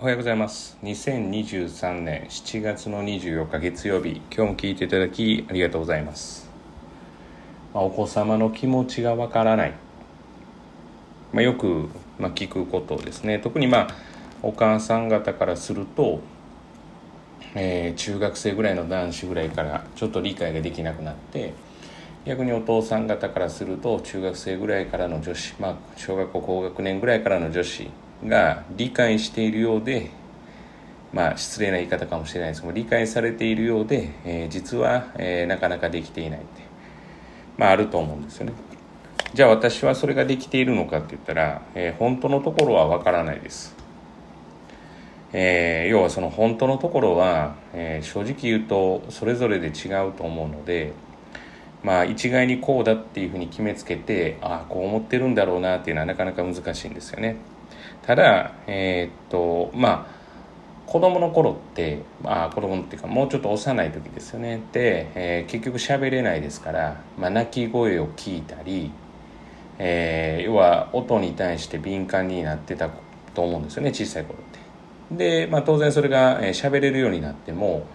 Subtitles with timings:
[0.00, 0.78] おはようございます。
[0.84, 4.22] 2023年7月の24日月曜日。
[4.32, 6.48] 今日も聞いていただきありがとうございます、
[7.74, 9.74] まあ、お子様の気持ちがわからない、
[11.32, 13.40] まあ、よく、まあ、聞くことですね。
[13.40, 13.88] 特にまあ
[14.44, 16.20] お母さん方からすると、
[17.56, 21.54] えー、中学生ぐらいの男子ぐらいからちょっと理解ができなくなって
[22.24, 27.90] 逆にお父さん方からすると中学生ぐらいからの女子まあ小学校高学年ぐらいからの女子
[28.26, 30.10] が理解しているようで
[31.12, 32.62] まあ失礼な言い方かもしれないです。
[32.62, 36.62] けど理解されているようで、えー、実は、えー、なかなかできていないって。
[37.56, 38.52] まああると思うんですよね。
[39.34, 43.76] じゃあ私はそれができているのかって言ったら、えー、本当のところはわからないです。
[45.32, 50.94] えー、要はその本当のところは、えー、正直言うとそれぞれで違うと思うので
[51.82, 57.36] まあ一概にこうだっていうふうに決めつけてああこう思ってるんだろうなっていうのはなかなか難しいんですよね。
[58.02, 60.18] ただえー、っとまあ
[60.90, 64.62] 子供の頃ってあ子供っていうかもうちょっと幼い時ですよね。
[64.72, 68.90] で、えー、結局喋れないですから、まあ、泣き声を聞いたり、
[69.78, 72.88] えー、要は音に対して敏感になってた
[73.34, 74.42] と思うんですよね小さい頃っ
[75.10, 75.44] て。
[75.44, 77.86] で、まあ、当然それが喋、えー、れるようになっても、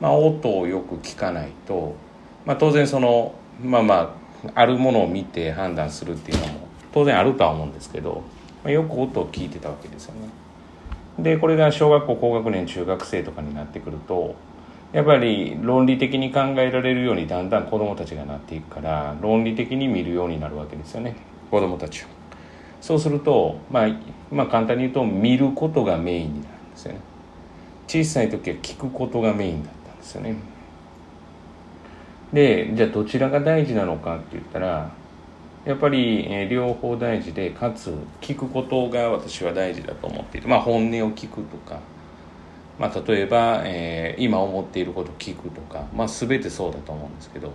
[0.00, 1.94] まあ、音をよく聞かないと
[2.46, 8.22] まあ、当然そのまあまああるものを見て判断するっていうのも当然あるとは思うんですけど、
[8.62, 10.28] まあ、よく音を聞いてたわけですよね。
[11.18, 14.34] でこれが小学校高学年中学生とかになってくると
[14.92, 21.16] やっぱり論理的に考えられるようにだんだん子どもたちがなっていくから論理的に見るようになるわけですよね
[21.50, 22.06] 子どもたちを。
[22.80, 23.88] そうすると、まあ、
[24.32, 27.00] まあ簡単に言うと見ることがメインになるんですよね。
[27.86, 30.36] 小さい時は聞くことがメインだったんですよね。
[32.32, 34.90] でじゃあどちらが大事なのかって言ったら
[35.64, 41.80] やっぱり、え、両方大事でかつ聞くことが私は大事だと思っていてまあ本音を聞くとか、
[42.78, 47.52] まあ、例えば、えー、今思っていることを聞くとか、まあ、全てそうだと思うんですけど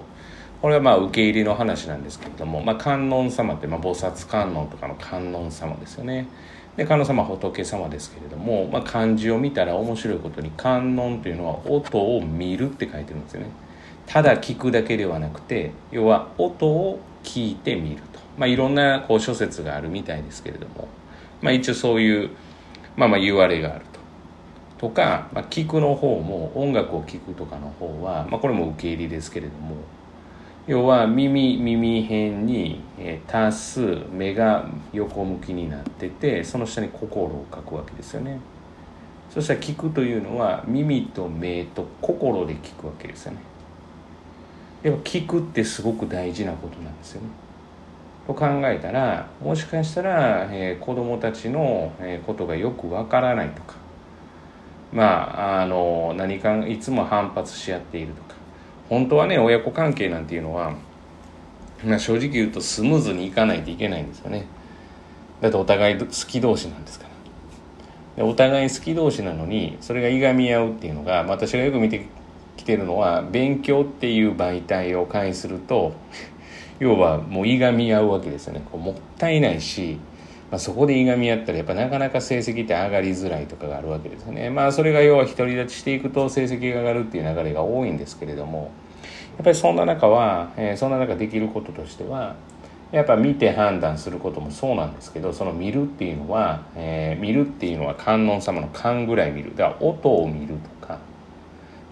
[0.61, 6.27] これはまあ受け入れの話なんですけれども、まあ、観音様ってまあ菩薩観音とかの観音様ですよね。
[6.77, 13.47] で観音様仏様ですけれども、まあ、漢字を見たら面白いことに観音というのは音を見るって書いてるんですよね。
[14.05, 20.87] ただ聞くだけではなくて要は音を聞いてみると、まあ、いろんなこう諸説があるみたいですけれども、
[21.41, 22.29] まあ、一応そういう、
[22.95, 23.85] まあ、まあ言われがある
[24.77, 24.87] と。
[24.87, 29.75] とか、まあ、聞くの方も音楽を聴くとかの方は、まあ、これも受け入れですけれども。
[30.67, 38.39] 要は耳耳辺に、えー、足す目が横向きになっててその下に心を書くわけですよね。
[39.29, 43.39] そしたら聞くというのは耳と目と心で聞くわけですよね。
[44.85, 47.27] でも聞くってすごく大事なことなんですよね。
[48.27, 53.73] と考えたらもしかしたら、えー、子供たちの、えー、ことがよくわからないとか
[54.93, 58.35] まああの何かいつも反発し合っているとか
[58.87, 60.75] 本当はね親子関係なんていうのは、
[61.83, 64.45] まあ、正直言うとスムーズにいかないといけないんですよね。
[65.41, 67.05] だってお互い好き同士なんですか
[68.17, 68.23] ら。
[68.23, 72.05] でお互い好き同士なのにそれがいがみ合うっていうのが、私がよく見て
[72.57, 75.93] 来てるのは勉強っていう媒体を介すると
[76.79, 78.61] 要はもういがみ合うわけですよね。
[78.71, 79.97] こうもったいないし、
[80.51, 84.49] まあ、そこでいがみ合ったらやっぱなかなか成績って上がりづらいとかがあるわけですよね。
[84.49, 88.71] まあそれが要は独り立ちしていくと成績が上がるっていう流れが多いんですけれども
[89.37, 92.35] やっぱりそんな中は、えー、そんな中できることとしては
[92.91, 99.55] やっぱ見て判断することもそうなんですけどその見るっていうのは、えー、見るっていうのは観音様の観ぐらい見る。
[99.55, 100.74] だから音を見ると。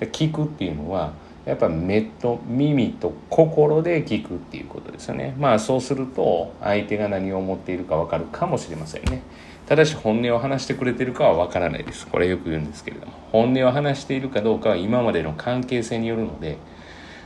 [0.07, 1.13] 聞くっていうのは
[1.45, 5.35] やっぱ目と耳と心で聞くっていうことですよね。
[5.37, 9.21] まあそうすると相手が何を思っているか分かるかもしれませんね。
[9.67, 12.07] ただし本音を話してくれてるかは分からないです。
[12.07, 13.13] これよく言うんですけれども。
[13.31, 16.57] 本音を話しているかどうかは今までの関係性によるので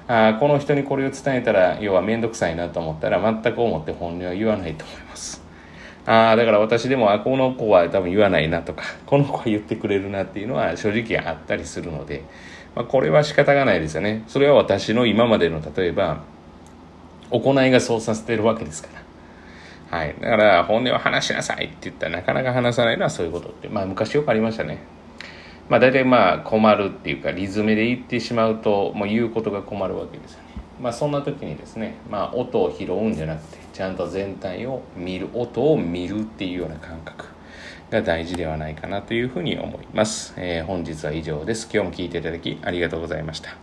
[0.07, 5.43] あこの人にこれを伝えたら要は面倒くさいなと思ったら全く思って本音は言わないと思います。
[6.05, 12.23] ああだから私でもあこの子は多分言わないなとかこの子は言ってくれるなっていうのは正直あったりするので
[12.77, 14.23] まあ、これは仕方がないですよね。
[14.27, 16.21] それは私の今までの例えば
[17.31, 18.89] 行いがそうさせてるわけですか
[19.89, 19.97] ら。
[19.97, 20.15] はい。
[20.21, 24.77] だから本音を話しなさいって言ったらなかなか話さないのはそういうことってまあ昔よくありましたね。
[25.69, 30.45] まあ大体まあ困るっていうかリズムで言ってしまうともう言うことが困るわけですよね。
[30.79, 37.25] まあそんな時にですねまあ音を拾うんじゃなくてちゃんと全体を見る音を見るっていうような感覚。
[37.89, 40.33] が大事ではないかなというふうに思います。
[40.37, 41.69] えー、本日は以上です。
[41.71, 43.55] 今日も聴いていただきありがとうございました。